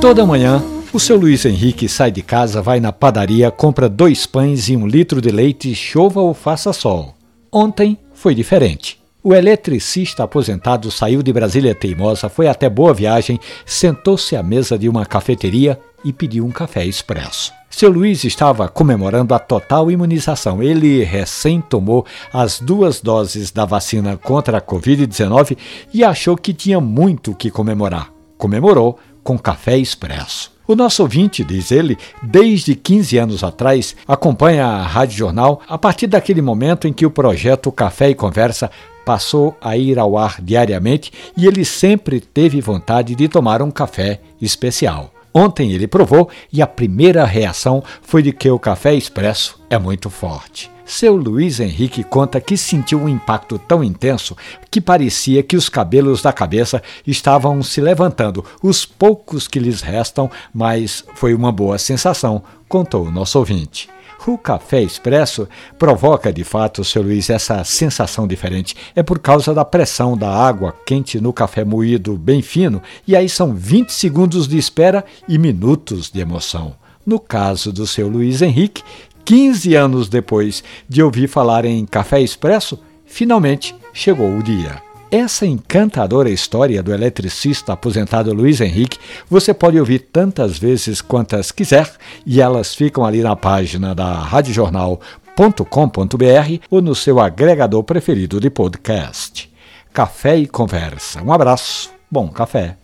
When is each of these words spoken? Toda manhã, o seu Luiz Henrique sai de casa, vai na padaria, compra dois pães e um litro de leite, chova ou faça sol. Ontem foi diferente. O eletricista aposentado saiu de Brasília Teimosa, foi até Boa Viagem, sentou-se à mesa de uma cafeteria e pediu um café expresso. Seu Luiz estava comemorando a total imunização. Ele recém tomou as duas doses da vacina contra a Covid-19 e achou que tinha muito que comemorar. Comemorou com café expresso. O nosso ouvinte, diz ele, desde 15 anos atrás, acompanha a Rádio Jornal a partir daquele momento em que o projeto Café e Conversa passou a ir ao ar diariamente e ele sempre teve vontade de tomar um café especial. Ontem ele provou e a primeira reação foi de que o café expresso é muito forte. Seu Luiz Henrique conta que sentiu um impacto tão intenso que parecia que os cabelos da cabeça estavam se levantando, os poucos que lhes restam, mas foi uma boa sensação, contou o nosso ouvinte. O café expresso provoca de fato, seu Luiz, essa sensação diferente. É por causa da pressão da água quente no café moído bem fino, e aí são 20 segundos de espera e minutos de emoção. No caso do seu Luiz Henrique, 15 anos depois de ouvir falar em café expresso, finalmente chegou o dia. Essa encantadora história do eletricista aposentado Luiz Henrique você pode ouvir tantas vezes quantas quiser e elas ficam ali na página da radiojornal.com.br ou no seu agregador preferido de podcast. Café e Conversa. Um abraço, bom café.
Toda 0.00 0.26
manhã, 0.26 0.62
o 0.92 1.00
seu 1.00 1.16
Luiz 1.16 1.44
Henrique 1.44 1.88
sai 1.88 2.10
de 2.10 2.22
casa, 2.22 2.60
vai 2.60 2.80
na 2.80 2.92
padaria, 2.92 3.50
compra 3.50 3.88
dois 3.88 4.26
pães 4.26 4.68
e 4.68 4.76
um 4.76 4.86
litro 4.86 5.20
de 5.20 5.30
leite, 5.30 5.74
chova 5.74 6.20
ou 6.20 6.34
faça 6.34 6.72
sol. 6.72 7.14
Ontem 7.50 7.98
foi 8.14 8.34
diferente. 8.34 9.01
O 9.24 9.32
eletricista 9.32 10.24
aposentado 10.24 10.90
saiu 10.90 11.22
de 11.22 11.32
Brasília 11.32 11.76
Teimosa, 11.76 12.28
foi 12.28 12.48
até 12.48 12.68
Boa 12.68 12.92
Viagem, 12.92 13.38
sentou-se 13.64 14.34
à 14.34 14.42
mesa 14.42 14.76
de 14.76 14.88
uma 14.88 15.06
cafeteria 15.06 15.78
e 16.04 16.12
pediu 16.12 16.44
um 16.44 16.50
café 16.50 16.84
expresso. 16.84 17.52
Seu 17.70 17.88
Luiz 17.88 18.24
estava 18.24 18.68
comemorando 18.68 19.32
a 19.32 19.38
total 19.38 19.92
imunização. 19.92 20.60
Ele 20.60 21.04
recém 21.04 21.60
tomou 21.60 22.04
as 22.32 22.58
duas 22.58 23.00
doses 23.00 23.52
da 23.52 23.64
vacina 23.64 24.16
contra 24.16 24.58
a 24.58 24.60
Covid-19 24.60 25.56
e 25.94 26.02
achou 26.02 26.36
que 26.36 26.52
tinha 26.52 26.80
muito 26.80 27.32
que 27.32 27.48
comemorar. 27.48 28.10
Comemorou 28.36 28.98
com 29.22 29.38
café 29.38 29.78
expresso. 29.78 30.50
O 30.66 30.74
nosso 30.76 31.02
ouvinte, 31.02 31.44
diz 31.44 31.70
ele, 31.70 31.98
desde 32.22 32.74
15 32.74 33.18
anos 33.18 33.44
atrás, 33.44 33.96
acompanha 34.06 34.64
a 34.64 34.86
Rádio 34.86 35.18
Jornal 35.18 35.60
a 35.68 35.76
partir 35.76 36.06
daquele 36.06 36.40
momento 36.40 36.86
em 36.86 36.92
que 36.92 37.04
o 37.04 37.10
projeto 37.10 37.70
Café 37.72 38.10
e 38.10 38.14
Conversa 38.14 38.70
passou 39.04 39.56
a 39.60 39.76
ir 39.76 39.98
ao 39.98 40.16
ar 40.16 40.40
diariamente 40.40 41.12
e 41.36 41.46
ele 41.46 41.64
sempre 41.64 42.20
teve 42.20 42.60
vontade 42.60 43.14
de 43.14 43.28
tomar 43.28 43.62
um 43.62 43.70
café 43.70 44.20
especial. 44.40 45.12
Ontem 45.34 45.72
ele 45.72 45.86
provou 45.86 46.28
e 46.52 46.60
a 46.60 46.66
primeira 46.66 47.24
reação 47.24 47.82
foi 48.02 48.22
de 48.22 48.32
que 48.32 48.50
o 48.50 48.58
café 48.58 48.94
expresso 48.94 49.58
é 49.70 49.78
muito 49.78 50.10
forte. 50.10 50.70
Seu 50.84 51.16
Luiz 51.16 51.58
Henrique 51.58 52.04
conta 52.04 52.40
que 52.40 52.56
sentiu 52.56 53.00
um 53.00 53.08
impacto 53.08 53.58
tão 53.58 53.82
intenso 53.82 54.36
que 54.70 54.80
parecia 54.80 55.42
que 55.42 55.56
os 55.56 55.68
cabelos 55.68 56.20
da 56.20 56.32
cabeça 56.32 56.82
estavam 57.06 57.62
se 57.62 57.80
levantando, 57.80 58.44
os 58.62 58.84
poucos 58.84 59.48
que 59.48 59.58
lhes 59.58 59.80
restam, 59.80 60.30
mas 60.52 61.04
foi 61.14 61.34
uma 61.34 61.52
boa 61.52 61.78
sensação, 61.78 62.42
contou 62.68 63.06
o 63.06 63.10
nosso 63.10 63.38
ouvinte. 63.38 63.88
O 64.24 64.38
café 64.38 64.80
expresso 64.80 65.48
provoca 65.76 66.32
de 66.32 66.44
fato, 66.44 66.84
seu 66.84 67.02
Luiz, 67.02 67.28
essa 67.28 67.64
sensação 67.64 68.26
diferente. 68.26 68.76
É 68.94 69.02
por 69.02 69.18
causa 69.18 69.52
da 69.52 69.64
pressão 69.64 70.16
da 70.16 70.30
água 70.30 70.74
quente 70.86 71.20
no 71.20 71.32
café 71.32 71.64
moído 71.64 72.16
bem 72.16 72.40
fino, 72.40 72.80
e 73.06 73.16
aí 73.16 73.28
são 73.28 73.52
20 73.52 73.90
segundos 73.90 74.46
de 74.46 74.56
espera 74.56 75.04
e 75.28 75.38
minutos 75.38 76.08
de 76.10 76.20
emoção. 76.20 76.74
No 77.04 77.18
caso 77.18 77.72
do 77.72 77.86
seu 77.86 78.08
Luiz 78.08 78.42
Henrique, 78.42 78.84
15 79.24 79.74
anos 79.74 80.08
depois 80.08 80.62
de 80.88 81.02
ouvir 81.02 81.28
falar 81.28 81.64
em 81.64 81.84
café 81.84 82.20
expresso, 82.20 82.78
finalmente 83.04 83.74
chegou 83.92 84.36
o 84.36 84.42
dia. 84.42 84.91
Essa 85.12 85.44
encantadora 85.44 86.30
história 86.30 86.82
do 86.82 86.90
eletricista 86.90 87.74
aposentado 87.74 88.32
Luiz 88.32 88.62
Henrique 88.62 88.98
você 89.28 89.52
pode 89.52 89.78
ouvir 89.78 89.98
tantas 89.98 90.56
vezes 90.56 91.02
quantas 91.02 91.52
quiser 91.52 91.92
e 92.24 92.40
elas 92.40 92.74
ficam 92.74 93.04
ali 93.04 93.22
na 93.22 93.36
página 93.36 93.94
da 93.94 94.14
radiojornal.com.br 94.14 96.64
ou 96.70 96.80
no 96.80 96.94
seu 96.94 97.20
agregador 97.20 97.84
preferido 97.84 98.40
de 98.40 98.48
podcast. 98.48 99.52
Café 99.92 100.38
e 100.38 100.46
Conversa. 100.46 101.22
Um 101.22 101.30
abraço, 101.30 101.90
bom 102.10 102.28
café. 102.28 102.78